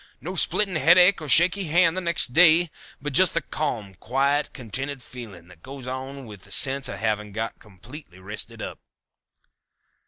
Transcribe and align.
No 0.19 0.33
splitting 0.33 0.77
headache 0.77 1.21
or 1.21 1.29
shaky 1.29 1.65
hand 1.65 1.95
the 1.95 2.01
next 2.01 2.33
day, 2.33 2.71
but 2.99 3.13
just 3.13 3.35
the 3.35 3.41
calm, 3.41 3.93
quiet, 3.93 4.51
contented 4.51 5.03
feeling 5.03 5.47
that 5.49 5.61
goes 5.61 5.85
with 6.25 6.41
the 6.41 6.51
sense 6.51 6.89
of 6.89 6.97
having 6.97 7.33
got 7.33 7.59
completely 7.59 8.17
rested 8.17 8.63
up." 8.63 8.79